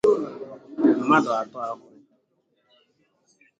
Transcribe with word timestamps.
mmadụ 1.05 1.31
atọ 1.41 1.59
ahụ 1.69 1.85